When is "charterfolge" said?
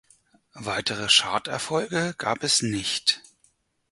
1.09-2.15